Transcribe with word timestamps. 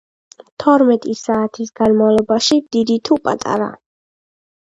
თორმეტი 0.61 1.13
საათის 1.19 1.69
განმავლობაში, 1.81 2.59
დიდი 2.77 2.97
თუ 3.11 3.19
პატარა, 3.29 3.71